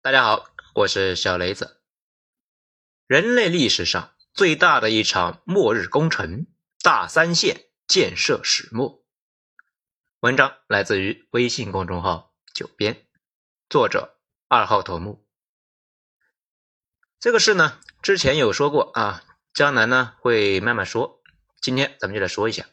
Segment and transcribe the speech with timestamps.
[0.00, 1.80] 大家好，我是小雷子。
[3.08, 6.46] 人类历史上最大的一场末日工程——
[6.84, 9.04] 大三线建设始末。
[10.20, 13.08] 文章来自于微信公众号“九编”，
[13.68, 15.26] 作者二号头目。
[17.18, 21.20] 这个事呢，之前有说过啊，江南呢会慢慢说。
[21.60, 22.66] 今天咱们就来说一下，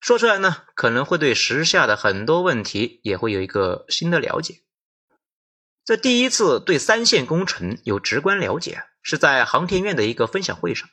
[0.00, 4.64] 说出来呢，可能会对时下的很多问题也会有一个新的了解。
[5.84, 10.88] 这第一次对三线工程有直观了解，是在航天院的一个分享会上。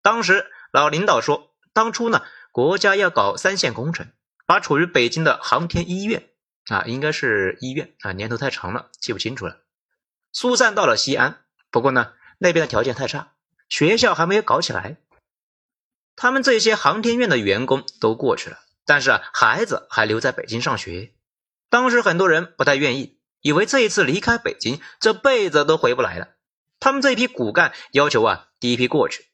[0.00, 4.12] 当时老领导说，当初呢，国家要搞三线工程，
[4.46, 6.28] 把处于北京的航天医院
[6.68, 9.62] 啊，应该是医院啊，年头太长了，记不清楚了，
[10.32, 11.40] 疏散到了西安。
[11.72, 13.32] 不过呢，那边的条件太差，
[13.68, 14.98] 学校还没有搞起来。
[16.14, 21.12] 他们这些航天院的员工都过去了，但是啊，孩子还留在北京上学。
[21.68, 23.17] 当时很多人不太愿意。
[23.40, 26.28] 以为这一次离开北京，这辈子都回不来了。
[26.80, 29.26] 他们这一批骨干要求啊，第一批过去。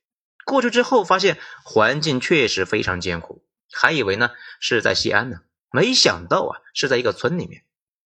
[0.45, 5.39] 过去之后发现环境确实非常艰苦，还以为呢是在西安呢，
[5.71, 7.65] 没想到啊是在一个村里面，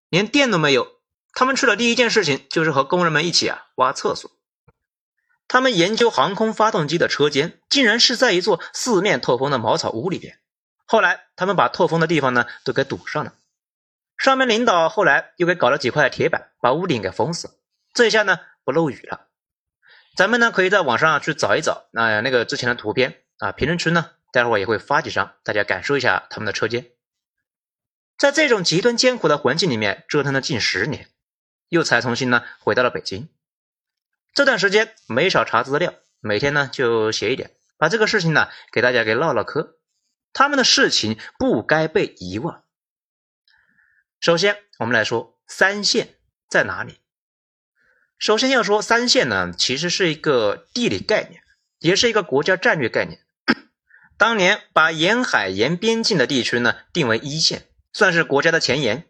[0.09, 0.99] 连电都没有。
[1.33, 4.31] 他们去的第一件事情就是和工人们一起啊挖厕所。
[5.47, 10.39] 他们研究航空发动机的车间，竟然是在一座四面透风的茅草屋里边。
[10.85, 13.35] 后来他们把透风的地方呢都给堵上了。
[14.19, 17.59] 上面领导后来又给搞了几块铁板，把屋顶给封死，
[17.95, 19.29] 这一下呢不漏雨了。
[20.17, 26.91] 咱们呢可以在网上去找一找那那个之前的图片啊，评论区呢待会儿也会发几张，大家感受一下他们的车间。
[28.19, 31.09] 在这种极端艰苦的环境里面折腾了近十年，
[31.69, 33.29] 又才重新呢回到了北京。
[34.35, 39.79] 这段时间没少查资料，每天呢就写一点，把这个事情呢给大家给唠唠嗑。
[40.33, 42.65] 他们的事情不该被遗忘。
[44.21, 46.17] 首先，我们来说三线
[46.51, 46.99] 在哪里。
[48.19, 51.41] 首先要说三线呢，其实是一个地理概念，
[51.79, 53.25] 也是一个国家战略概念。
[54.19, 59.05] 当年把沿海沿边境的地区呢定为一线，算是国家的前沿；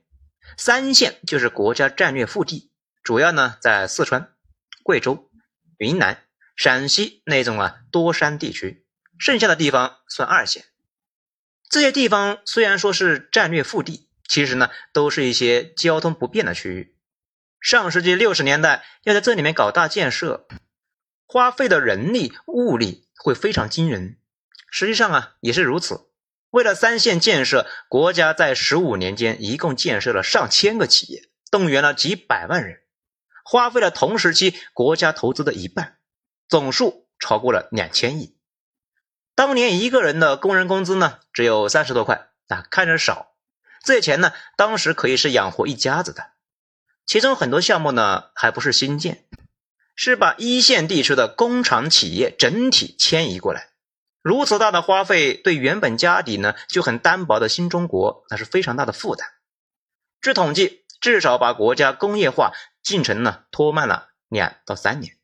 [0.58, 2.70] 三线就是国家战略腹地，
[3.02, 4.34] 主要呢在四川、
[4.82, 5.30] 贵州、
[5.78, 6.22] 云南、
[6.54, 8.84] 陕西那种啊多山地区，
[9.18, 10.66] 剩下的地方算二线。
[11.70, 14.07] 这些地方虽然说是战略腹地。
[14.28, 16.94] 其实呢，都是一些交通不便的区域。
[17.60, 20.46] 上世纪六十年代要在这里面搞大建设，
[21.26, 24.18] 花费的人力物力会非常惊人。
[24.70, 26.10] 实际上啊，也是如此。
[26.50, 32.82] 为了三线建设，国家在十五年间一共建设了上千个企业，动员了几百万人，
[33.44, 35.98] 花费了同时期国家投资的一半，
[36.48, 38.36] 总数超过了两千亿。
[39.34, 43.27] 当年一个人的工人工资呢，只有三十多块啊，看着少。
[43.88, 46.32] 这些钱呢，当时可以是养活一家子的。
[47.06, 49.26] 其中很多项目呢，还不是新建，
[49.94, 53.70] 是把一线地区的工厂企业整体迁移过来。
[54.20, 59.26] 如此大的花费，对原本家底呢就很单薄的新中国，那是非常大的负担。
[60.20, 65.16] 据统计，至少把国家工业化进程呢拖慢了两到三年。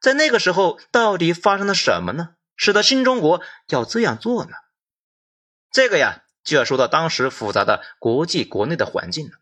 [0.00, 2.36] 在那个时候，到底发生了什么呢？
[2.54, 4.52] 使得新中国要这样做呢？
[5.72, 6.22] 这个呀。
[6.42, 9.32] 就要说到当时复杂的国际国内的环境了。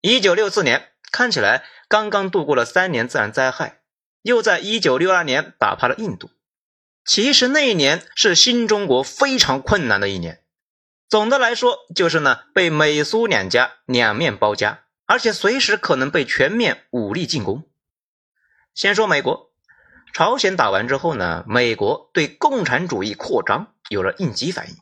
[0.00, 3.80] 一九六四年看起来刚刚度过了三年自然灾害，
[4.22, 6.30] 又在一九六二年打趴了印度。
[7.04, 10.42] 其实那一年是新中国非常困难的一年。
[11.08, 17.68] 总的来说，就是呢被美苏两家两面包夹，而且随时可能被全面武力进攻。
[18.74, 19.50] 先说美国，
[20.12, 24.76] 朝鲜打完之后呢，美国对共产主义扩张有了应激反应。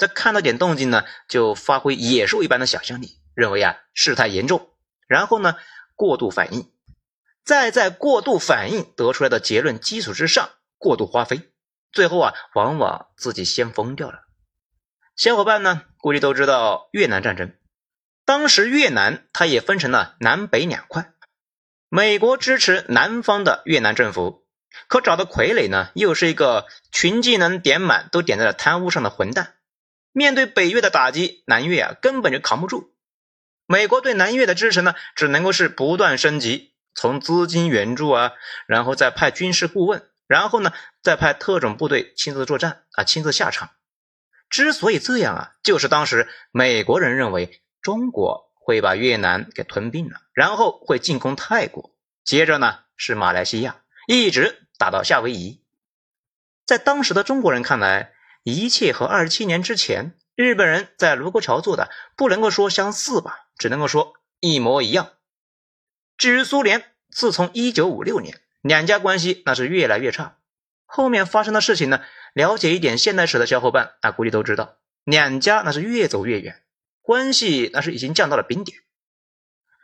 [0.00, 4.70] 这看到点动静呢，就发挥野兽一般的想象力，认为啊事态严重，
[5.06, 5.56] 然后呢
[5.94, 6.72] 过度反应，
[7.44, 11.52] 再在过度反应得出来的结论基础之上过度花费，
[11.92, 14.22] 最后啊往往自己先疯掉了。
[15.14, 17.52] 小伙伴呢估计都知道越南战争，
[18.24, 21.12] 当时越南它也分成了南北两块，
[21.90, 24.46] 美国支持南方的越南政府，
[24.88, 29.56] 可找的傀儡呢又是一个群技能点满都点在了贪污上的混蛋。
[30.12, 32.92] 面对北越的打击，南越啊根本就扛不住。
[33.66, 38.32] 美国对南越的支持呢，只能够是不断升级，从资金援助啊，
[38.66, 40.72] 然后再派军事顾问，然后呢
[41.02, 43.70] 再派特种部队亲自作战啊，亲自下场。
[44.48, 55.62] 之所以这样啊，就是当时美国人认为中国会把越南给吞并了，然后会进攻泰国，接着呢是马来西亚，一直打到夏威夷。
[56.66, 58.12] 在当时的中国人看来，
[58.42, 65.10] 一切和二十七年之前日本人在卢沟桥做的不能够说相似吧，只能够说一模一样。
[66.16, 70.38] 至于苏联，自从一九五六年，两家关系那是越来越差。
[70.86, 72.02] 后面发生的事情呢？
[72.32, 76.62] 了解一点现代史的小伙伴啊，估计都知道，两家那是越走越远，
[77.02, 78.78] 关系那是已经降到了冰点。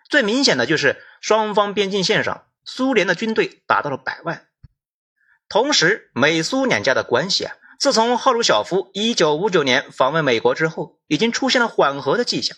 [0.09, 4.47] 最明显的就是双方边境线上，苏联的军队达到了百万。
[5.49, 12.57] 同时，美苏两家的关系啊，自从赫鲁晓夫一九五九年访问美国之后，已经出现了缓和的迹象。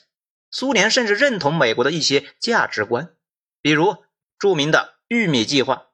[0.51, 3.11] 苏联甚至认同美国的一些价值观，
[3.61, 3.97] 比如
[4.39, 5.89] 著名的玉米计划，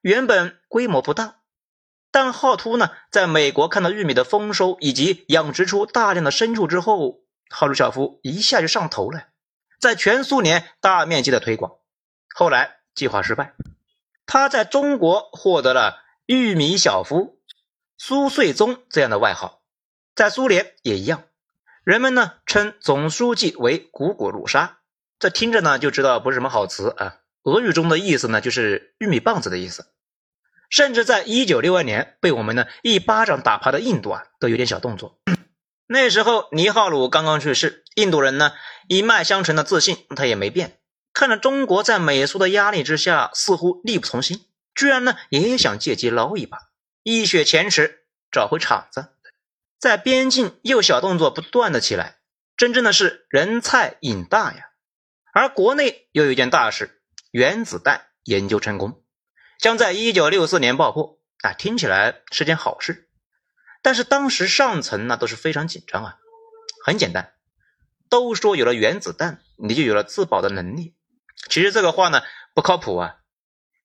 [0.00, 1.36] 原本规模不大，
[2.10, 9.28] 但浩突呢，在美国看到玉米的丰收以及养殖出大量的牲畜之后，赫鲁晓夫一下就上头了。
[9.80, 11.76] 在全苏联大面积的推广，
[12.34, 13.54] 后来计划失败，
[14.26, 17.37] 他在中国获得了“玉米小夫”、
[17.98, 19.60] “苏穗宗”这样的外号，
[20.14, 21.24] 在苏联也一样，
[21.84, 24.78] 人们呢称总书记为“古古鲁沙”，
[25.18, 27.16] 这听着呢就知道不是什么好词啊。
[27.42, 29.86] 俄语中的意思呢就是玉米棒子的意思，
[30.70, 35.18] 甚至在一九六二年被我们呢一巴掌打趴的印度啊都有点小动作。
[35.86, 38.52] 那时候尼赫鲁刚刚去世，印度人呢
[38.86, 40.78] 一脉相承的自信他也没变。
[41.14, 46.67] 看着中国在美苏的压力之下似乎力不从心，居然呢也想借机捞一把，
[47.10, 49.14] 一雪前耻，找回场子。
[49.78, 52.18] 在边境又小动作不断的起来，
[52.54, 54.72] 真正的是人菜瘾大呀。
[55.32, 57.00] 而国内又有一件大事，
[57.30, 59.02] 原子弹研究成功，
[59.58, 63.08] 将在一九六四年爆破啊，听起来是件好事。
[63.80, 66.18] 但是当时上层那都是非常紧张啊，
[66.84, 67.32] 很简单，
[68.10, 70.94] 都说有了原子弹，你就有了自保的能力。
[71.48, 72.20] 其实这个话呢
[72.52, 73.20] 不靠谱啊，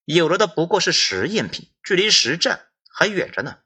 [0.03, 3.57] 有了的不过是实验品，距离实战还远着呢。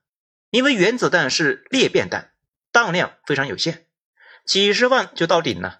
[0.49, 2.31] 因为原子弹是裂变弹，
[2.71, 3.85] 当量非常有限，
[4.45, 5.77] 几十万就到顶了，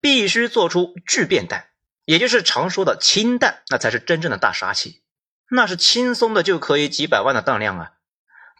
[0.00, 1.68] 必须做出聚变弹，
[2.04, 5.02] 也就是常说的氢弹，那才是真正的大杀器，
[5.48, 7.92] 那是轻松的就可以几百万的当量啊。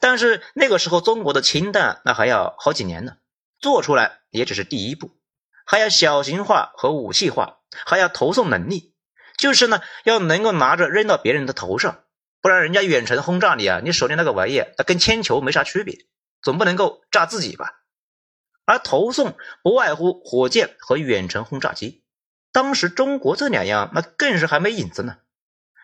[0.01, 3.17] 但是那个时候，中国的氢弹那还要好几年呢，
[3.59, 5.11] 做出来也只是第一步，
[5.65, 8.95] 还要小型化和武器化，还要投送能力，
[9.37, 12.05] 就是呢要能够拿着扔到别人的头上，
[12.43, 16.07] 不然人家远程轰炸你啊，你手里那个玩意，那跟铅球没啥区别，
[16.43, 17.85] 总不能够炸自己吧？
[18.65, 22.05] 而投送不外乎火箭和远程轰炸机，
[22.53, 25.19] 当时中国这两样那更是还没影子呢。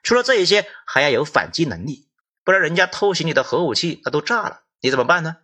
[0.03, 2.09] 除了这一些，还要有反击能力。
[2.45, 5.37] 不然人家偷袭你的核武器，那都炸了，你怎么办呢？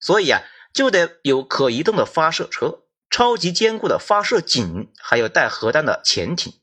[0.00, 0.42] 所以啊，
[0.72, 6.54] 就得有可移动的发射车、超级坚固的发射井，还有带核弹的潜艇，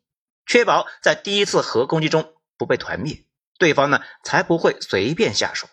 [0.46, 3.24] 确保在第一次核攻击中不被团灭，
[3.62, 5.68] 对方呢才不会随便下手。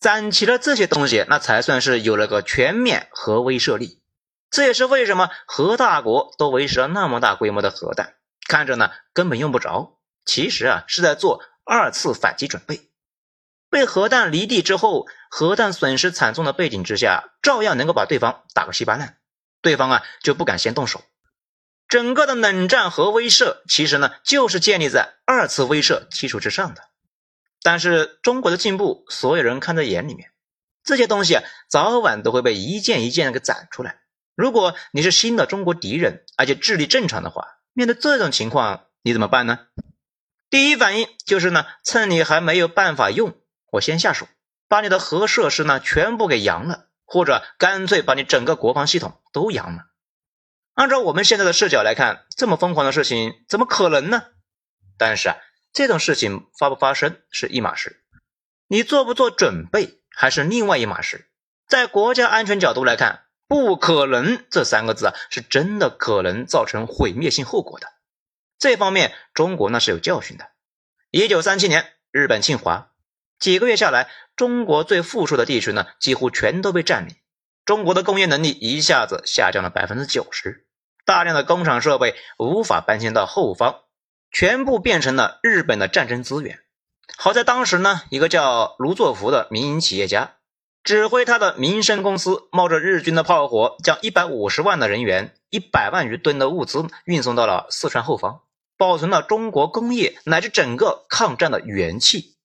[0.00, 4.02] 攒齐了这些东西，那才算是有了个全面核威慑力。
[4.50, 8.14] 这也是为什么核大国都维持了那么大规模的核弹，
[8.48, 12.90] 看着呢根本用不着，其实啊是在做二次反击准备。
[13.70, 19.18] 被核弹离地之后，核弹损失惨重的背景之下，照样能够把对方打个稀巴烂，
[19.62, 21.02] 对方啊就不敢先动手。
[21.88, 26.82] 整个的冷战核威慑，其实呢就是建立在二次威慑基础之上的。
[27.66, 30.30] 但是中国的进步，所有人看在眼里面，
[30.84, 34.02] 这些东西啊早晚都会被一件一件的给攒出来。
[34.36, 39.66] 如果你是新的中国敌人，而且智力正常的话，面对这种情况，你怎么办呢？
[40.48, 43.34] 第一反应就是呢，趁你还没有办法用。
[43.72, 44.28] 我先下手，
[44.68, 49.86] 把你的核设施呢全部给扬了，或者干脆把你整个国防系统都扬了。
[50.74, 54.22] 按照我们现在的视角来看，这么疯狂的事情怎么可能呢？
[54.96, 55.36] 但是啊，
[55.76, 58.02] 这种事情发不发生是一码事，
[58.66, 61.28] 你做不做准备还是另外一码事。
[61.68, 67.88] 在国家安全角度来看，不可能这三个字啊，是真的可能造成毁灭性后果的。
[68.58, 70.48] 这方面中国那是有教训的。
[71.10, 72.90] 一九三七年，日本侵华。
[73.38, 77.14] 几个月下来，中国最富庶的地区呢，几乎全都被占领。
[77.66, 80.66] 中国的工业能力一下子下降了百分之九十，
[81.04, 83.82] 大量的工厂设备无法搬迁到后方，
[84.38, 86.60] 全部变成了日本的战争资源。
[87.16, 90.34] 好在当时呢，一个叫卢作孚的民营企业家，
[90.84, 98.42] 指挥他的民生公司，冒着日军的炮火，将一百五十万的人员、一百万余吨的物资运送到了四川后方，
[98.76, 102.36] 保存了中国工业乃至整个抗战的元气。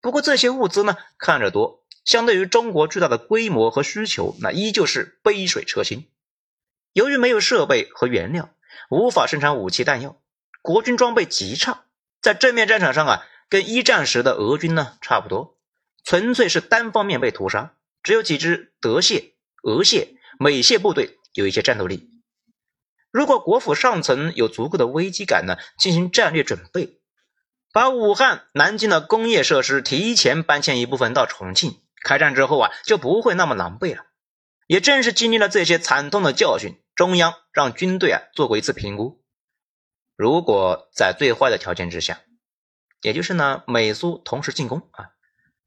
[0.00, 6.08] 不过这些物资呢，看着多，相对于中国巨大的规模和需求，那依旧是杯水车薪。
[6.92, 8.50] 由于没有设备和原料，
[8.90, 10.16] 无法生产武器弹药，
[10.62, 11.84] 国军装备极差，
[12.20, 15.58] 在正面战场上啊，跟一战时的俄军呢差不多，
[16.04, 22.08] 纯粹是单方面被屠杀，只有几支德械、俄械、美械部队有一些战斗力。
[23.10, 27.00] 如果国府上层有足够的危机感呢，进行战略准备，
[27.72, 34.04] 把武汉、南京的工业设施提前搬迁一部分到重庆，开战之后啊，就不会那么狼狈了。
[34.68, 39.21] 也正是经历了这些惨痛的教训，中央让军队啊做过一次评估，
[40.16, 42.20] 如果在最坏的条件之下，
[43.00, 45.10] 也就是呢美苏同时进攻啊，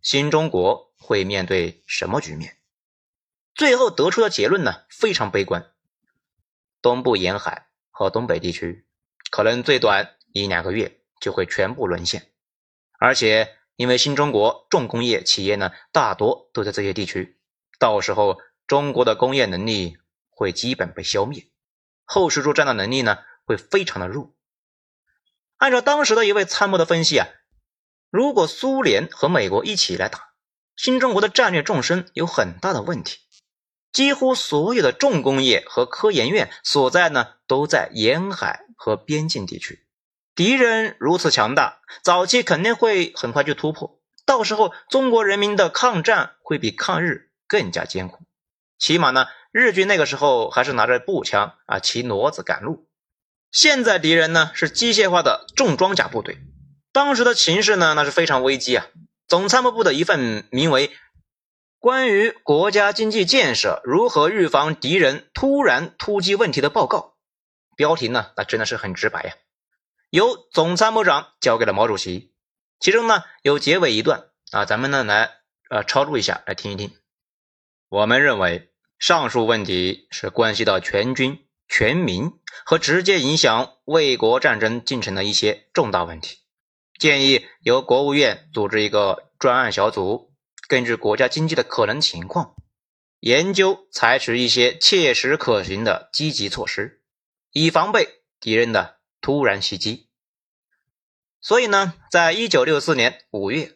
[0.01, 2.57] 新中国会面对什么局面？
[3.53, 5.71] 最后得出的结论呢非常悲观，
[6.81, 8.85] 东部沿海和东北地区
[9.29, 12.31] 可能最短一两个月就会全部沦陷，
[12.99, 17.39] 而且因为新中国重工业企业呢大多都在这些地区，
[17.79, 18.39] 到时候。
[18.67, 19.99] 中国的工业能力
[20.31, 21.51] 会基本被消灭，
[22.03, 24.34] 后续作战的能力呢会非常的弱。
[25.57, 27.27] 按照当时的一位参谋的分析啊，
[28.09, 30.19] 如果苏联和美国一起来打，
[30.75, 33.19] 新中国的战略纵深有很大的问题。
[33.93, 39.87] 几乎所有的重工业和科研院所在呢都在沿海和边境地区，
[40.35, 48.25] 敌人如此强大，早期肯定会很快就突破，到时候中国人民的抗战会比抗日更加艰苦。
[48.77, 52.89] 起码呢，日军那个时候还是拿着步枪啊，骑骡子赶路。
[53.51, 56.37] 现在敌人呢是机械化的重装甲部队。
[56.91, 58.87] 当时的情势呢，那是非常危机啊。
[59.27, 60.87] 总参谋部的一份名为
[61.79, 66.97] 《关于国家经济建设如何预防敌人突然突击问题的报告》，
[67.75, 69.33] 标题呢，那真的是很直白呀。
[70.09, 72.33] 由总参谋长交给了毛主席。
[72.79, 75.31] 其中呢有结尾一段啊，咱们呢来
[75.69, 76.91] 呃抄录一下，来听一听。
[77.89, 82.31] 我们认为，上述问题是关系到全军全民
[82.63, 86.37] 和直接影响卫国战争进程的一些重大问题。
[86.99, 90.31] 建议由国务院组织一个专案小组，
[90.67, 92.55] 根据国家经济的可能情况，
[93.19, 97.01] 研究采取一些切实可行的积极措施，
[97.51, 100.07] 以防备敌人的突然袭击。
[101.41, 103.73] 所以呢，在一九六四年五月，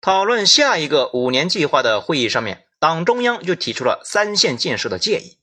[0.00, 2.64] 讨论下一个五年计划的会议上面。
[2.80, 5.37] 党中央就提出了三线建设的建议，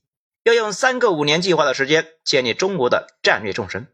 [0.46, 3.88] 要用三个五年计划的时间建立中国的战略纵深，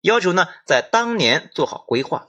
[0.00, 2.28] 要求呢在当年做好规划。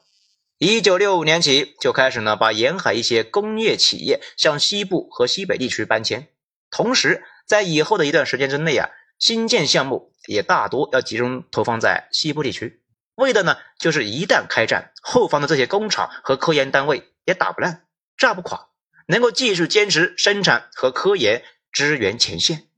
[0.57, 6.29] 一九六五年起就开始呢把沿海一些工业企业向西部和西北地区搬迁，
[6.71, 12.81] 同时在以后的一段时间之内啊，新建项目也大多要集中投放在西部地区，
[13.13, 17.85] 为的呢就是一旦开战，后方的这些工厂和科研单位也打不烂，
[18.17, 18.69] 炸不垮。
[19.05, 22.68] 能够继续坚持生产和科研，支援前线。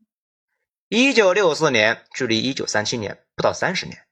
[0.94, 4.06] 一九六四年距离一九三七年不到三十年，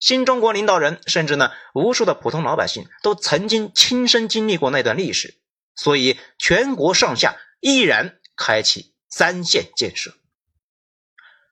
[0.00, 5.38] 新中国领导人甚至呢无数的普通老百姓都曾经亲身经历过那段历史，
[5.74, 10.14] 所以全国上下毅然开启三线建设。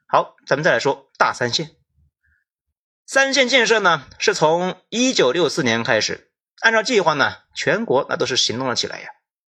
[0.06, 1.76] 好，咱们再来说大三线。
[3.04, 9.08] 三线建设呢是从一九六四年开始，按照计划呢，全国那都是行动了起来呀。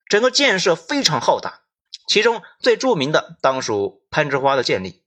[0.07, 1.65] 整个建设非常浩大，
[2.09, 5.02] 其中最著名的当属攀枝花的建立。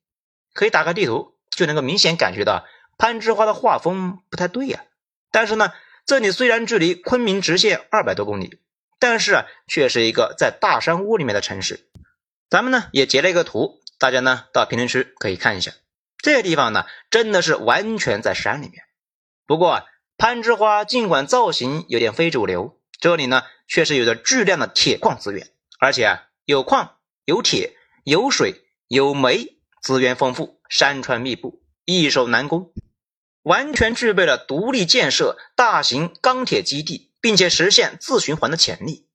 [0.56, 2.66] 可以打开地图，就能够明显感觉到
[2.98, 4.86] 攀枝花的画风不太对呀。
[5.30, 5.74] 但是呢，
[6.08, 8.60] 这里虽然距离昆明直线二百多公里，
[8.98, 11.88] 但是啊，却是一个在大山窝里面的城市。
[12.50, 15.74] 咱们呢也截了一个图，大家呢到评论区可以看一下。
[16.18, 18.86] 这个地方呢，真的是完全在山里面。
[19.46, 19.86] 不过啊
[20.18, 22.80] 攀枝花尽管造型有点非主流。
[22.98, 26.96] 这里呢，确实有着巨量的铁矿资源，而且啊，有矿、
[27.26, 29.55] 有铁、有水、有煤，
[29.86, 32.74] 资源丰富，山川密布，易守难攻，
[33.44, 39.08] 完全具备了独立建设大型钢铁基地，并且实现自循环的潜力。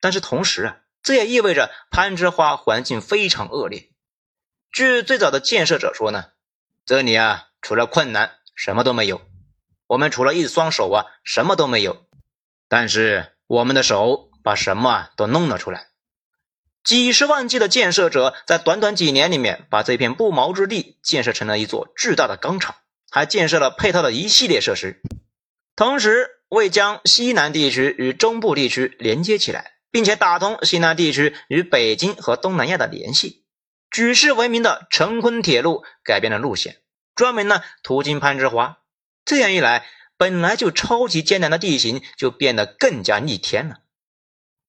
[0.00, 3.90] 但是同时啊，这也意味着攀枝花环境非常恶劣。
[4.72, 6.32] 据最早的建设者说呢，
[6.84, 9.20] 这里啊，除了困难，什么都没有。
[9.86, 12.04] 我们除了一双手啊，什么都没有。
[12.66, 15.87] 但是我们的手把什么都弄了出来，
[16.88, 22.76] 几十万计的建设者在短短几年里面，把这片不毛之地建设成了一座巨大的钢厂，
[23.10, 25.02] 还建设了配套的一系列设施，
[25.76, 33.44] 同时为将西南地区与中部地区连接起来，并且打通西南地区与北京和东南亚的联系，
[33.90, 36.78] 举世闻名的成昆铁路改变了路线，
[37.14, 38.78] 专门呢途经攀枝花，
[39.26, 39.86] 这样一来。
[40.16, 43.82] 本来就超级艰难的地形就变得更加逆天了。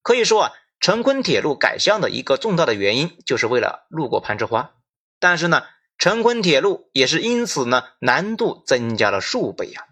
[0.04, 4.76] 可以说啊，成昆铁路改向的一个重大的原因，就是为了路过攀枝花。
[5.20, 5.64] 但是呢，
[5.98, 9.88] 成昆铁路也是因此呢，难度增加了数倍呀。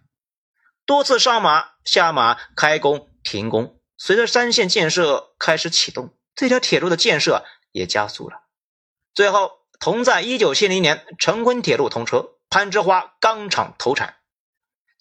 [0.85, 8.43] 多次上马下马、开工停工，随着三线建设开始启动，这条铁路的建设也加速了。
[9.13, 9.51] 最后，
[9.81, 14.15] 同在一九七零年成昆铁路通车，攀枝花钢厂投产。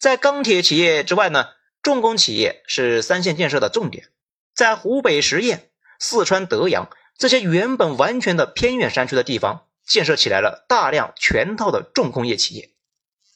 [0.00, 1.50] 在钢铁企业之外呢，
[1.80, 4.10] 重工企业是三线建设的重点。
[4.54, 12.70] 在湖北十堰、四川德阳这些原本完全的偏远山区的地方，建设起来了大量全套的重工业企业。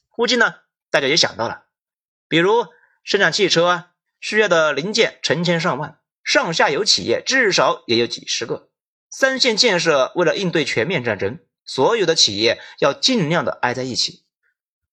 [0.08, 0.56] 估计呢，
[0.90, 1.64] 大家也想到了，
[2.28, 2.66] 比如
[3.04, 3.90] 生产汽车啊，
[4.20, 8.68] 需要的零件成千上万，上下游企业至少也有几十个。
[9.08, 14.24] 三线建设为了应对全面战争，所有的企业要尽量的挨在一起。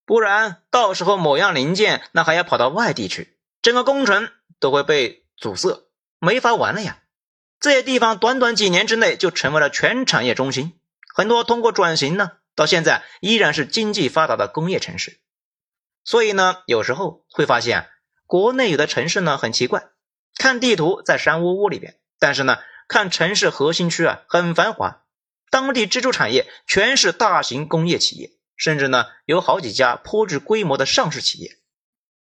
[0.06, 7.04] 不然，到时候某样零件那还要跑到外地去，整个工程都会被阻塞，没法玩了呀。
[7.60, 10.80] 这些地方短短几年之内就成为了全产业中心，
[11.16, 15.20] 很多通过转型呢，到现在依然是经济发达的工业城市。
[16.04, 17.90] 所以呢，有时候会发现，
[18.26, 19.90] 国内有的城市呢很奇怪，
[20.36, 25.04] 看地图在山窝窝里边，但是呢，看城市核心区啊很繁华，
[25.50, 28.32] 当地支柱产业全是大型工业企业。
[28.56, 31.60] 甚至呢，有好几家颇具规模的上市企业，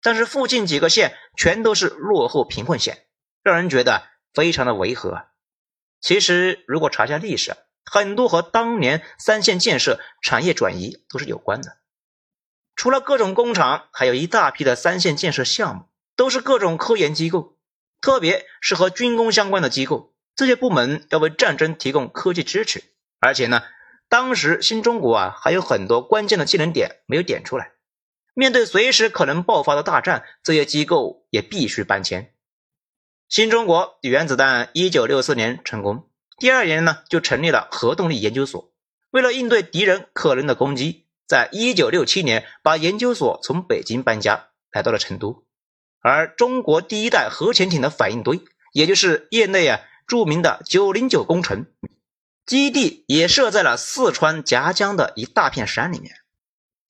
[0.03, 3.07] 但是附近几个县全都是落后贫困县，
[3.41, 4.03] 让人觉得
[4.37, 5.23] 非常的违和。
[5.99, 11.77] 其实，如果查下历史，很多和当年三线建设、产业转移都是有关的。
[12.75, 17.57] 除了各种工厂，还有一大批的三线建设项目，都是各种科研机构，
[17.99, 20.13] 特别是和军工相关的机构。
[20.35, 22.83] 这些部门要为战争提供科技支持，
[23.19, 23.63] 而且呢。
[24.09, 27.73] 当时新中国啊，还有很多关键的技能点没有点出来。
[28.33, 32.33] 面对随时可能爆发的大战，这些机构也必须搬迁。
[33.29, 36.07] 新中国原子弹一九六四年成功，
[36.39, 38.71] 第二年呢就成立了核动力研究所。
[39.11, 45.43] 为了应对敌人可能的攻击，在一九六七年把研究所从北京搬家来到了成都。
[45.99, 48.39] 而中国第一代核潜艇的反应堆，
[48.71, 51.65] 也就是业内啊著名的九零九工程。
[52.45, 56.15] 基地也设在了四川夹江的一大片山里面。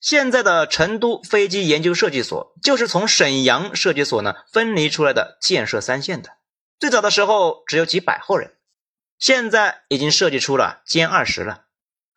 [0.00, 6.30] 现在的成都飞机研究设计所就是从沈阳设计所呢分离出来的，建设三线的。
[6.78, 8.54] 最早的时候只有几百号人，
[9.18, 11.64] 现在已经设计出了歼二十了。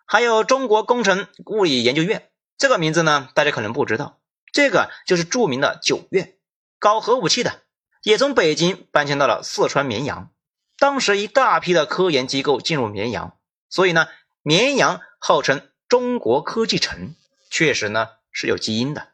[0.06, 4.20] 还有中国工程物理研究院这个名字呢，大家可能不知道，
[4.52, 6.36] 这个就是著名的九院，
[6.78, 7.64] 搞核武器的，
[8.04, 10.30] 也从北京搬迁到了四川绵阳。
[10.78, 13.38] 当时一大批的科研机构进入绵阳，
[13.70, 14.08] 所以呢，
[14.44, 17.16] 绵阳号称中国科技城，
[17.52, 19.10] 确实呢是有基因的。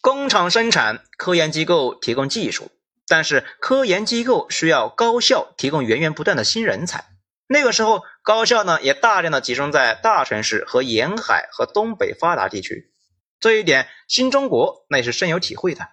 [0.00, 2.70] 工厂生产，科研机构提供技术，
[3.06, 7.04] 但是科研机构需要高校提供源源不断的新人才。
[7.46, 12.90] 那个时候，高校呢也大量的集中在大城市和沿海和东北发达地区，
[13.38, 15.88] 这一点新中国那也是深有体会的。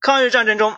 [0.00, 0.76] 抗日战争中。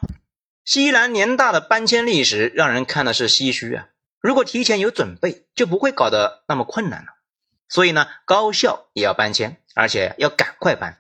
[0.65, 3.89] 西南联大的搬迁历史让人看的是唏嘘啊！
[4.21, 7.09] 如果提前有准备，就不会搞得那么困难了。
[7.69, 10.99] 所以呢，高校也要搬迁，而且要赶快搬。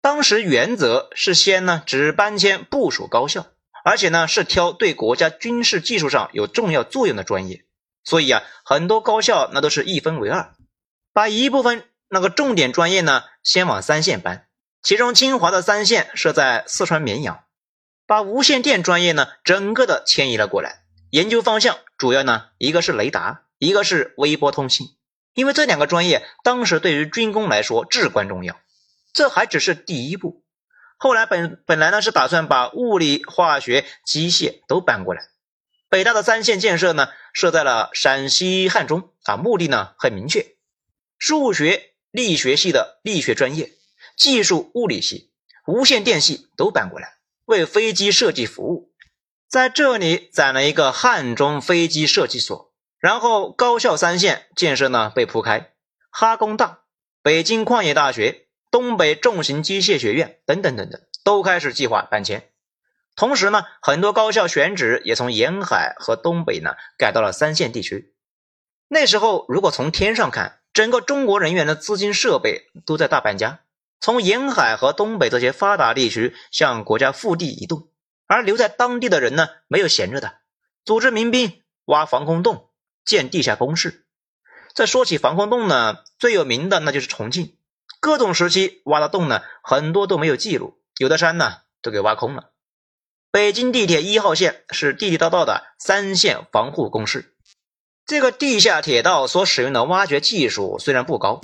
[0.00, 3.46] 当时原则是先呢只搬迁部属高校，
[3.84, 7.64] 而且呢是挑对国家军事技术上有重要作用的专业。
[8.04, 10.54] 所以啊，很多高校那都是一分为二，
[11.12, 14.46] 把一部分那个重点专业呢先往三线搬，
[14.80, 17.42] 其中清华的三线设在四川绵阳。
[18.06, 24.95] 把无线电专业呢，整个的迁移了过来，研究方向主要呢，一个是雷达，一个是微波通信，
[25.36, 28.58] 因为这两个专业当时对于军工来说至关重要。
[29.12, 30.42] 这还只是第一步，
[30.96, 35.28] 后来本本来呢是打算把物理、化学、机械都搬过来。
[35.90, 40.56] 北大的三线建设呢，设在了陕西汉中啊，目的呢很明确，
[41.18, 43.72] 数学、力学系的力学专业，
[44.16, 45.30] 技术物理系、
[45.66, 47.18] 无线电系都搬过来。
[47.44, 48.90] 为飞机设计服务，
[49.48, 52.65] 在这里攒了一个汉中飞机设计所，
[52.98, 55.72] 然后高校三线建设呢被铺开，
[56.10, 56.80] 哈工大、
[57.22, 62.50] 北京矿业大学、东北重型机械学院等等等等都开始计划搬迁。
[63.14, 68.14] 同时呢，很多高校选址也从沿海和东北呢改到了三线地区。
[68.88, 73.60] 那时候，如果从天上看，整个中国人员的资金设备都在大搬家。
[73.98, 77.88] 从沿海和东北这些发达地区向国家腹地移动，
[78.26, 80.34] 而留在当地的人呢，没有闲着的，
[80.84, 82.65] 组织民兵挖防空洞、
[83.06, 84.04] 建地下工事。
[84.74, 87.56] 再说起防空洞呢，最有名的那就是重庆，
[88.00, 92.50] 各种时期挖的洞呢，很多都没有记录，有的山呢都给挖空了。
[93.30, 97.34] 北京地铁一号线是地地道道的三线防护工事，
[98.04, 101.40] 这个地下铁道所使用的挖掘技术虽然不高。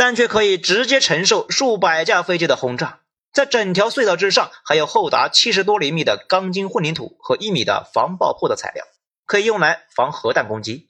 [0.00, 3.00] 但却可以直接承受数百架飞机的轰炸，
[3.32, 8.84] 在整条隧道之上还有厚达七十多厘米的钢筋混凝土和一米的防爆破的材料，
[9.26, 10.87] 可以用来防核弹攻击。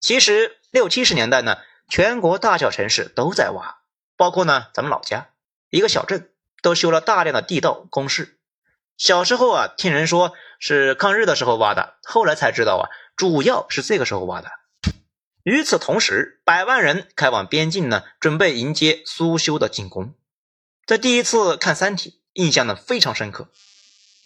[0.00, 1.58] 其实六七十年代呢，
[1.88, 3.78] 全国大小城市都在挖，
[4.16, 5.30] 包括呢咱们老家
[5.70, 6.30] 一个小镇，
[6.62, 8.38] 都修了大量的地道工事。
[8.96, 14.50] 小时候啊，听人说是抗日的时候挖的，后来才知道啊，主要是这个时候挖的。
[15.44, 20.14] 与此同时，百万人开往边境呢，准备迎接苏修的进攻。
[20.84, 23.48] 在第一次看《三体》，印象呢非常深刻。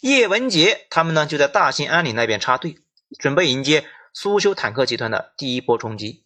[0.01, 2.79] 叶文洁他们呢就在大兴安岭那边插队，
[3.19, 6.23] 准备迎接苏修坦克集团的第一波冲击。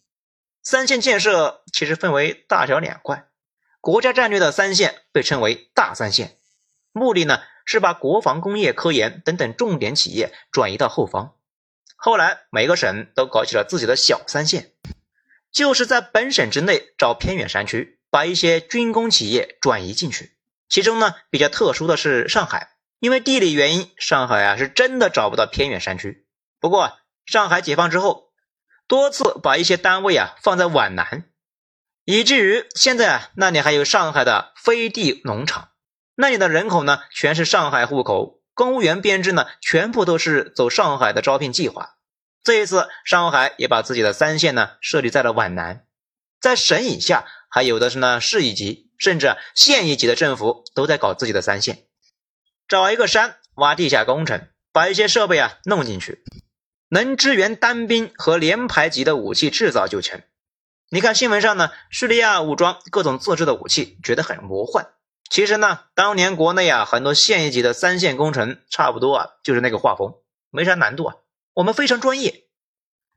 [0.62, 3.26] 三线建设其实分为大小两块，
[3.80, 6.36] 国家战略的三线被称为大三线，
[6.92, 11.34] 目的呢是把国防、工业、科研等等重点企业转移到后方。
[11.96, 14.72] 后来每个省都搞起了自己的小三线，
[15.50, 20.36] 就是在本省之内找偏远山区，把一些军工企业转移进去。
[20.68, 22.74] 其中呢比较特殊的是上海。
[23.00, 26.26] 因为地理原因，上海啊是真的找不到偏远山区。
[26.58, 26.98] 不过，
[27.28, 28.30] 上海解放之后，
[28.86, 31.24] 多次把一些单位啊放在皖南，
[32.06, 35.68] 以至于现在啊那里还有上海的飞地农场，
[36.14, 41.96] 那里的人口呢全是上海户口，公务员编制呢全部都是走上海的招聘计划。
[42.42, 45.84] 这一次，上海也把自己的三线呢设立在了皖南，
[46.40, 51.84] 在省以下，还有的是呢市一级甚至县一级的政府都在搞自己的三线。
[52.66, 56.24] 找一个山挖地下工程，把一些设备啊弄进去，
[56.88, 60.22] 能支援单兵和连排级的武器制造就成。
[60.90, 64.88] 你看新闻上呢，叙利亚武装各种自制的武器，觉得很魔幻。
[65.30, 70.14] 其实呢，当年国内啊很多县一级的三线工程，差不多啊就是那个画风，
[70.50, 71.16] 没啥难度啊。
[71.52, 72.44] 我们非常专业，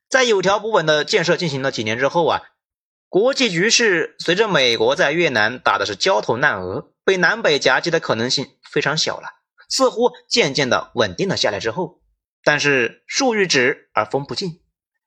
[0.09, 2.41] 在有条不紊的建设进行了几年之后啊，
[3.07, 9.29] 国际局势随着美国在越南打的是焦头烂额，被南北夹击的可能性非常小了。
[9.69, 12.00] 似乎渐渐的稳定了下来之后，
[12.43, 14.61] 但是树欲直而风不静。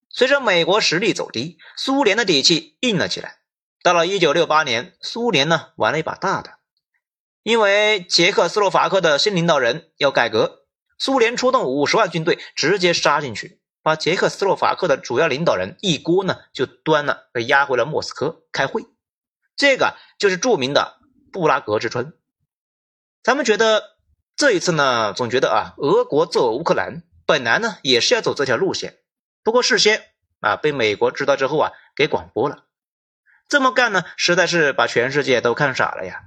[0.09, 3.38] 随着美国实力走低，苏联的底气硬了起来。
[3.83, 6.55] 到了一九六八年，苏联呢玩了一把大的，
[7.42, 10.66] 因为捷克斯洛伐克的新领导人要改革，
[10.99, 18.87] 苏联出动五十万军队直接杀进去，把捷克斯洛伐克的主要领导人一锅呢就端了，被押回了莫斯科开会。
[19.57, 20.99] 这个就是著名的
[21.33, 22.12] 布拉格之春。
[23.23, 23.94] 咱们觉得。
[24.37, 28.98] 这一次呢，总觉得啊，俄国揍乌克兰本来呢也是要走这条路线，
[29.42, 30.02] 不过事先
[30.40, 32.64] 啊被美国知道之后啊给广播了。
[33.48, 36.22] 这么干呢，实在是把全世界都看傻了呀。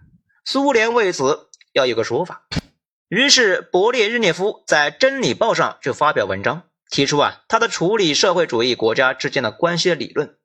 [0.45, 2.47] 苏联为此要有个说法，
[3.07, 10.37] 于是勃列日涅夫在《真理报》上就发表文章，提出啊他的处理社会主义国家之间的关系的理论，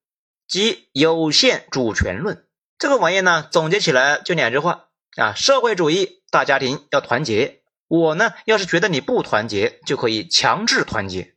[0.48, 2.46] 即有限主权论。
[2.78, 6.20] 这个玩意呢，总结起来就两句话啊：社会主义。
[6.32, 7.61] 大家庭要团结，
[7.94, 11.34] 我呢要是觉得你不团结，就可以强制团结。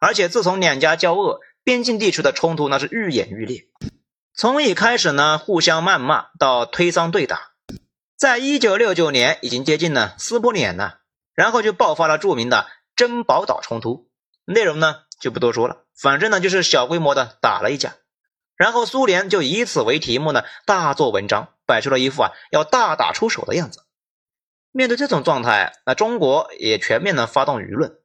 [0.00, 3.66] 而且自从两家交恶，边境地区的冲突那是愈演愈烈，
[4.34, 7.50] 从一开始呢互相谩骂到推搡对打，
[8.16, 11.00] 在一九六九年已经接近了撕破脸了，
[11.34, 12.66] 然后就爆发了著名的
[12.96, 14.08] 珍宝岛冲突，
[14.46, 17.96] 内容呢就不多说了，反正呢就是小规模的打了一架，
[18.56, 23.84] 然后苏联就以此为题目呢大做文章，摆出了一副啊要大打出手的样子。
[24.78, 27.98] 面对这种状态，那中国也全面的发动舆论，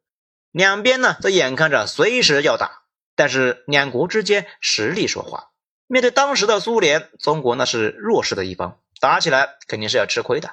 [0.49, 2.81] 两边呢都眼看着随时要打，
[3.15, 5.51] 但是两国之间实力说话。
[5.85, 10.49] 面对当时的苏联，中国那是弱势的一方，打起来肯定是要吃亏的。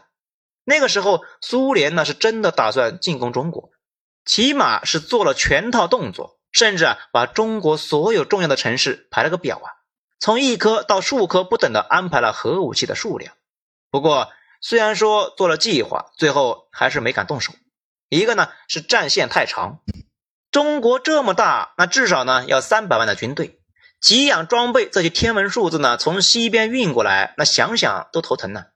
[0.64, 3.70] 那个时候，苏联呢是真的打算进攻中国，
[4.26, 9.72] 起码是做了全套动作，甚至啊把中国所有重要的城市排了个表啊，
[10.18, 13.32] 从一颗到数颗不等的安排了核武器的数量。
[13.90, 17.54] 不过，虽然说做了计划，最后还是没敢动手。
[18.10, 19.80] 一个呢是战线太长，
[20.50, 23.60] 中国这么大，那至少呢要三百万的军队，
[24.00, 28.66] 给养装备这些天文数字呢从西边运过来，那想想都头疼呢。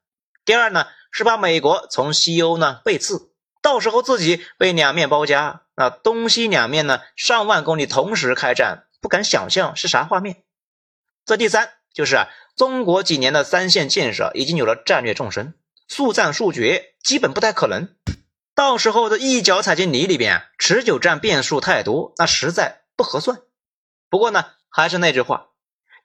[0.44, 10.44] 第二呢是把美国从西欧呢背刺，到时候自己被两面包夹，那东西两面呢上万公里同时开战，不敢想象是啥画面。
[11.26, 15.54] 这第三就是啊，中国几年的三线建设已经有了战略纵深。
[15.86, 17.94] 速战速决基本不太可能，
[18.54, 23.42] 到时候这一脚踩进泥里边，持久战变数太多，那实在不合算。
[24.08, 25.48] 不过呢，还是那句话，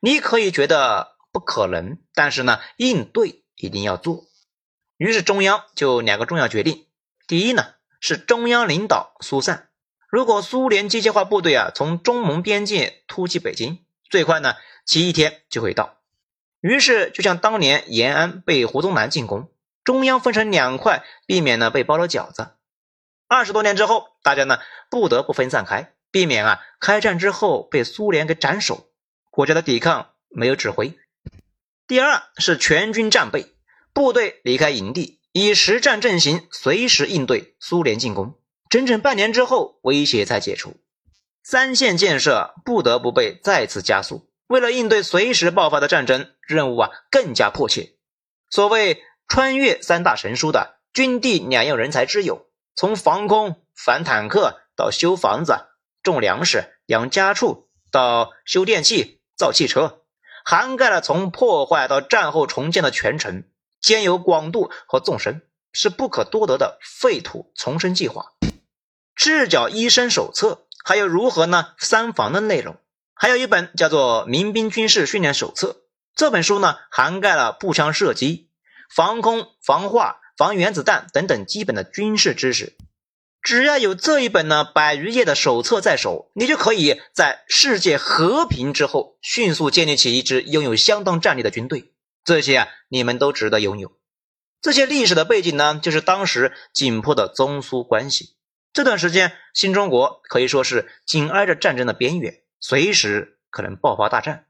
[0.00, 4.26] 你可以觉得不可能，但是呢，应对一定要做。
[4.96, 6.86] 于是中央就两个重要决定：
[7.26, 9.70] 第一呢，是中央领导疏散，
[10.10, 13.78] 如果苏联机械化部队啊从中蒙边界突击北京，
[14.10, 15.98] 最快呢其一天就会到。
[16.60, 19.50] 于是就像当年延安被胡宗南进攻。
[19.84, 22.48] 中央分成两块，避免呢被包了饺子。
[23.28, 24.58] 二十多年之后，大家呢
[24.90, 28.88] 不得不分散开，避免啊开战之后被苏联给斩首。
[29.30, 30.98] 国家的抵抗没有指挥。
[31.86, 33.54] 第二是全军战备，
[33.92, 38.38] 部队离开营地，以实战阵型随时应对苏联进攻。
[38.68, 40.76] 整整半年之后，威胁才解除，
[41.42, 44.28] 三线建设不得不被再次加速。
[44.46, 47.94] 为了应对随时爆发的战争，任务啊更加迫切。
[48.48, 55.54] 所谓穿越三大神书的军地两用人才之友，从防空、反坦克到修房子、
[56.02, 60.00] 种粮食、养家畜，到修电器、造汽车，
[60.44, 63.44] 涵盖了从破坏到战后重建的全程，
[63.80, 68.32] 兼有广度和纵深，是不可多得的废土重生计划。
[69.14, 72.76] 赤脚医生手册，还有如何呢三防的内容。
[73.14, 75.68] 还有一本叫做《民兵军事训练手册》，
[76.16, 78.49] 这本书呢涵盖了步枪射击、
[78.94, 82.76] 防空、防化、防原子弹等等基本的军事知识。
[83.42, 91.92] 只要有这一本呢百余页的手册在手，你就可以在世界和平之后迅速建立起一支拥有相当战力的军队。
[92.22, 93.92] 这些啊，你们都值得拥有。
[94.60, 98.36] 这些历史的背景呢，就是当时紧迫的中苏关系。
[98.74, 102.42] 这段时间，新中国可以说是紧挨着战争的边缘。
[102.60, 104.44] 随时可能爆发大战。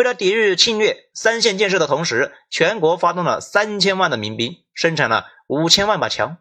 [0.00, 6.38] 为了抵御侵略，三线建设的同时，全国发动了三千万的民兵，生产了五千万把枪，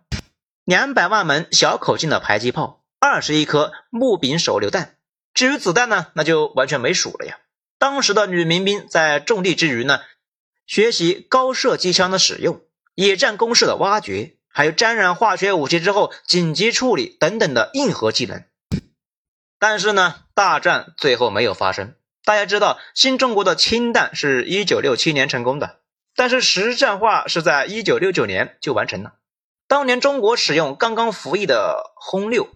[0.64, 4.96] 两百万门小口径的迫击炮，二十一颗木柄手榴弹。
[5.34, 7.38] 至于子弹呢，那就完全没数了呀。
[7.78, 10.00] 当时的女民兵在种地之余呢，
[10.66, 12.62] 学习高射机枪的使用、
[12.96, 18.42] 野战工事的挖掘，还有沾染化学武器之后紧急处理等等的硬核技能。
[19.60, 21.96] 但是呢，大战最后没有发生。
[22.30, 25.80] 大家知道，新中国的氢弹是一九六七年成功的，
[26.16, 29.14] 但是实战化是在一九六九年就完成了。
[29.68, 32.50] 当年中国使用刚刚服役的轰六，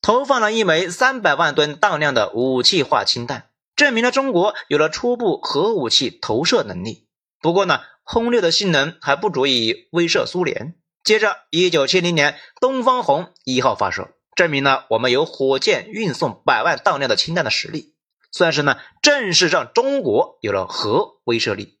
[0.00, 7.08] 投放了一枚三百万吨当量的武器化氢弹，证明了中国有了初步核武器投射能力。
[7.40, 10.76] 不过呢，轰六的性能还不足以威慑苏联。
[11.02, 14.12] 接着，一九七零年，东方红一号发射。
[14.36, 17.89] 证明了我们有火箭运送百万当量的氢弹的实力，
[18.30, 21.78] 算是呢正式让中国有了核威慑力。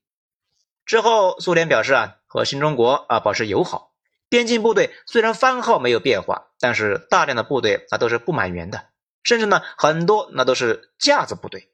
[0.84, 3.92] 之后，苏联表示啊和新中国啊保持友好，
[4.28, 8.86] 边境部队虽然番号没有变化，但是大量的部队那都是不满员的，
[9.22, 11.70] 甚至呢很多那都是架子部队。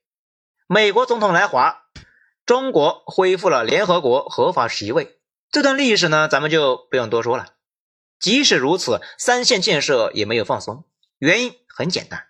[0.67, 1.85] 美国总统来华，
[2.45, 5.19] 中国恢复了联合国合法席位，
[5.51, 7.55] 这段历史呢咱们就不用多说了。
[8.19, 10.85] 即使如此，三线建设也没有放松。
[11.19, 12.27] 原因很简单：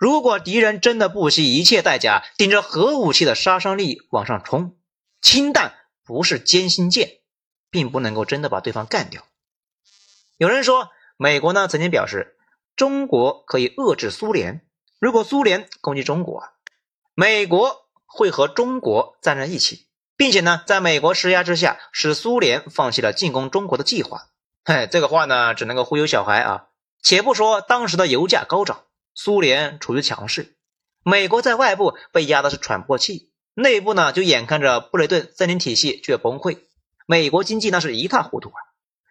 [0.00, 4.78] 如果敌人真的不惜一切代价顶着核武器的杀伤力往上冲，
[5.20, 5.74] 氢弹
[6.06, 7.18] 不是歼心箭，
[7.68, 9.22] 并不能够真的把对方干掉。
[10.38, 12.38] 有人说，美国呢曾经表示，
[12.76, 14.62] 中国可以遏制苏联，
[14.98, 16.44] 如果苏联攻击中国，
[17.12, 24.28] 美国会和中国站在一起，并且呢，在美国施压之下，使苏联放弃了进攻中国的计划。
[24.64, 26.68] 嘿，这个话呢，只能够忽悠小孩啊。
[27.02, 30.56] 且不说当时的油价高涨，苏联处于强势，
[31.02, 36.58] 美国在外部被压的是喘不过气，内部呢就眼看着布雷顿森林体系就要崩溃，
[37.06, 38.58] 美国经济那是一塌糊涂啊。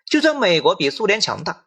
[0.05, 1.65] 就算美国比苏联强大，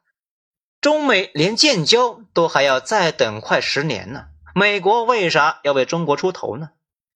[0.81, 4.27] 中美连建交都还要再等快十年呢。
[4.55, 6.71] 美国为啥要为中国出头呢？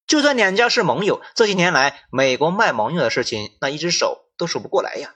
[0.06, 5.14] 就算两家是盟友，这些年来美国卖盟友的事情，那一只手都数不过来呀。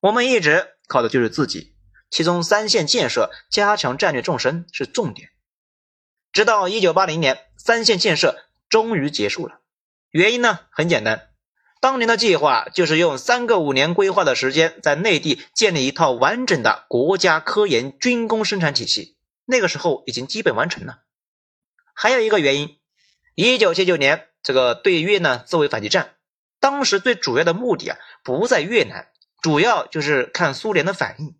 [0.00, 0.70] 我们一直。
[0.86, 1.73] 靠的就是自己，
[2.14, 5.30] 其中三线建设加强战略纵深是重点。
[6.32, 9.58] 直到一九八零年，三线建设终于结束了。
[10.10, 11.30] 原因呢很简单，
[11.80, 19.16] 当年的计划就是用三个五年规划的时间，在内地建立一套完整的国家科研军工生产体系。
[19.44, 21.00] 那个时候已经基本完成了。
[21.94, 22.78] 还有一个原因，
[23.34, 26.14] 一九七九年这个对越呢自卫反击战，
[26.60, 29.08] 当时最主要的目的啊不在越南。
[29.42, 31.34] 主要就是看苏联的反应，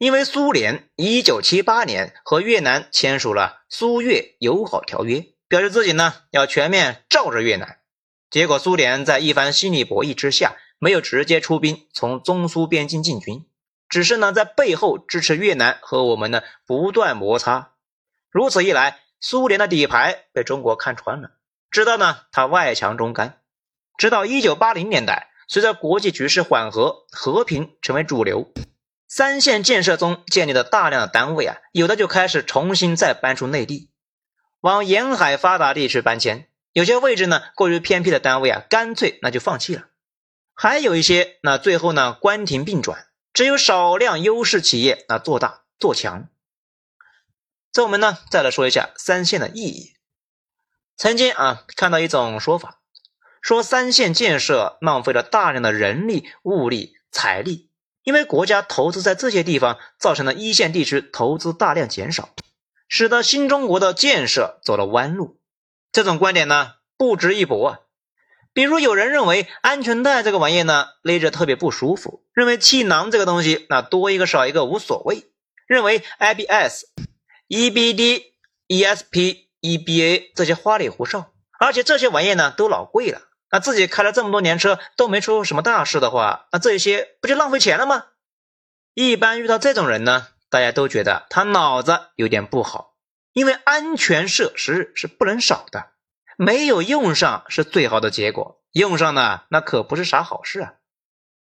[0.00, 7.80] 因为苏联一九七八年和越南签署了苏越友好条约，表示自己呢要全面罩着越南。
[8.30, 13.44] 结果苏联在一番心理博弈之下，没有直接出兵从中苏边境进军，
[13.90, 17.72] 只是呢在背后支持越南和我们呢不断摩擦。
[18.30, 21.32] 如此一来，苏联的底牌被中国看穿了，
[21.70, 23.42] 知道呢他外强中干。
[23.98, 25.26] 直到一九八零年代。
[25.52, 28.52] 随着国际局势缓和，和平成为主流，
[29.12, 33.90] 三线建设中建立的大量的单位啊，有的就开始重新再搬出内地，
[34.60, 39.88] 往沿海发达地区搬迁；有些位置呢过于偏僻的单位啊，干脆那就放弃了；
[40.54, 46.28] 还有一些那最后呢关停并转，只有少量优势企业那做大做强。
[47.72, 49.94] 这我们呢再来说一下三线的意义。
[50.96, 52.76] 曾经啊看到一种说法。
[53.42, 57.69] 说三线建设浪费了大量的人力、物力、财力，
[58.10, 62.30] 因为国家投资在这些地方，造成了一线地区投资大量减少，
[62.88, 65.38] 使得新中国的建设走了弯路。
[65.92, 67.78] 这种观点呢，不值一驳啊。
[68.52, 75.30] 比如有人认为安全带这个玩意呢勒着特别不舒服，认为气囊这个东西那多一个少一个无所谓，
[75.68, 76.86] 认为 ABS、
[77.48, 78.24] EBD、
[78.66, 83.29] ESP、EBA 这些花里胡哨，而且这些玩意呢都老贵了。
[83.50, 88.04] 那自己开了这么多年车都没出什么大事的话，那这些不就浪费钱了吗？
[88.94, 92.94] 一般遇到这种人呢，大家都觉得他脑子有点不好，
[93.32, 95.90] 因为安全设施是不能少的，
[96.36, 100.74] 没有用上是最好的结果，用上呢那可不是啥好事啊。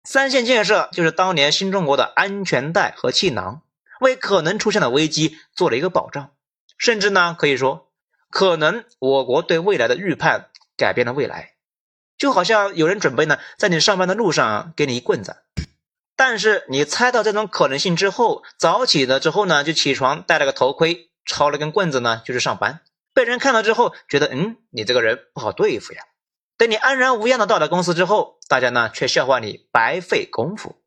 [0.05, 3.62] 三线建设就是当年新中国的安全带和气囊，
[4.01, 6.33] 为可能出现的危机做了一个保障，
[6.77, 7.90] 甚至呢可以说，
[8.29, 11.54] 可能我国对未来的预判改变了未来。
[12.16, 15.37] 就好像有人准备呢，在你上班的路上给你一棍子，
[16.16, 22.81] 但是你猜到这种可能性之后，早起了之后呢，就起床戴了个头盔，抄了根棍子呢，就去上班。
[23.12, 26.03] 被人看到之后，觉得嗯，你这个人不好对付呀。
[26.57, 30.81] 等你安然无恙的到了公司之后，大家呢却笑话你白费功夫。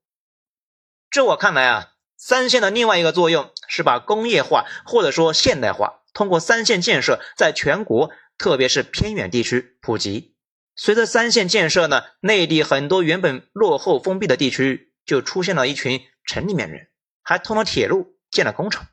[1.10, 10.37] 这我看来啊，三线的另外一个作用是把工业化或者说现代化通过三线建设在全国，特别是偏远地区普及。
[10.80, 16.88] 随着三线建设呢，内地很多原本落后封闭的地区就出现了一群城里面人，
[17.24, 18.88] 还通了铁路，建了工厂。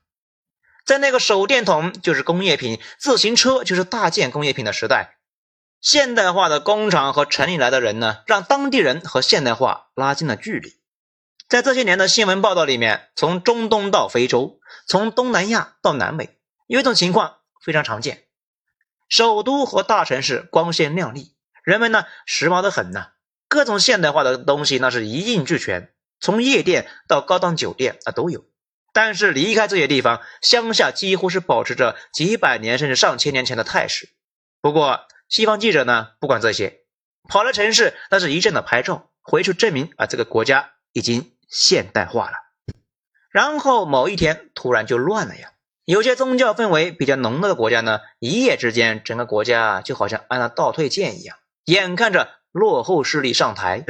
[0.87, 5.19] 在那个手电筒就是工业品，自行车就是大件工业品的时代，
[5.81, 10.81] 现代化的工厂和城里来的人呢，让当地人和现代化拉近了距离。
[11.49, 18.25] 在这些年的新闻报道里面，从中东到非洲，从东南亚到南美，有一种情况非常常见：
[19.11, 21.34] 首都和大城市光鲜亮丽。
[21.65, 23.13] 人们呢，时髦的很呐，
[23.49, 28.45] 各种现代化的东西那是一应俱全，从夜店到高档酒店啊都有。
[28.93, 34.11] 但是离开这些地方，乡下几乎是保持着几百年甚至上千年前的态势。
[34.61, 36.81] 不过西方记者呢，不管这些，
[37.29, 42.37] 跑了城市那是一阵的拍照，回去证明啊这个国家已经现代化了。
[43.31, 45.53] 然后某一天突然就乱了呀。
[45.87, 51.37] 有些宗教氛围比较浓的国家呢，一夜之间整个国家就好像按了倒退键一样。
[51.65, 53.85] 眼看着落后势力上台，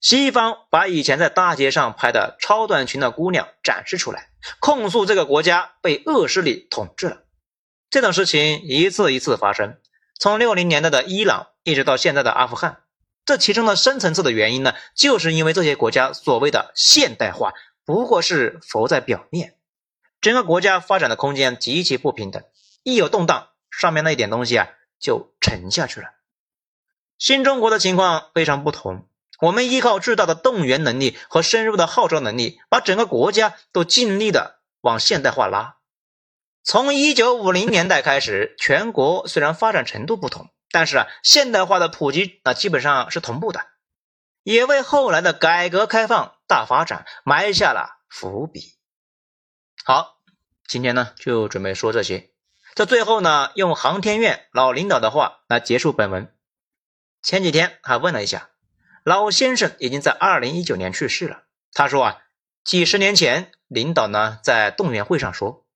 [0.00, 7.22] 西方把以前在大街上拍的超短裙的姑娘展示出来，控诉这个国家被恶势力统治了。
[7.90, 9.78] 这种事情一次一次发生，
[10.18, 12.82] 从六零年代的伊朗一直到现在的阿富汗，
[13.26, 17.52] 这其中的深层次的原因呢，就是因为这些国家所谓的现代化
[17.84, 19.56] 不过是浮在表面，
[20.20, 22.44] 整个国家发展的空间极其不平等，
[22.84, 24.68] 一有动荡，上面那一点东西啊
[25.00, 26.06] 就沉下去了。
[27.20, 29.06] 新中国的情况非常不同，
[29.40, 35.76] 我们依靠巨大的动员能力和深入的号召能力，把整个国家都尽力的往现代化拉。
[36.64, 43.66] 从一九五零年代开始，全国虽然发展程度不同，但是啊，现代化的普及那基本上是同步的，
[44.42, 48.76] 也为后来的改革开放大发展埋下了伏笔。
[49.84, 50.16] 好，
[50.66, 52.30] 今天呢就准备说这些，
[52.74, 56.34] 在最后呢，用航天院老领导的话来结束本文。
[57.22, 58.50] 前几天还问了一下，
[59.04, 61.42] 老先生已经在二零一九年去世了。
[61.72, 62.22] 他说啊，
[62.64, 65.66] 几十年前领导呢在动员会上说，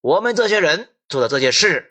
[0.00, 1.88] 我们这些人做的这些事，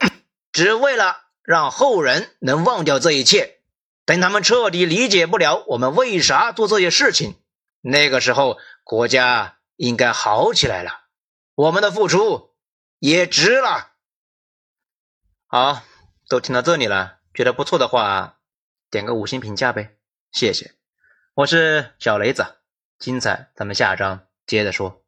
[0.51, 3.59] 只为了让后人能忘掉这一切。
[4.05, 7.35] 等他们彻底理解不了我们为啥做这些事情，
[7.79, 11.03] 那个时候国家应该好起来了，
[11.55, 12.53] 我们的付出
[12.99, 13.91] 也值了。
[15.47, 15.83] 好，
[16.27, 18.39] 都听到这里了，觉得不错的话。
[18.93, 19.95] 点个五星评价呗，
[20.31, 20.75] 谢谢。
[21.33, 22.45] 我是小雷子，
[22.99, 25.02] 精彩咱们下章接着说。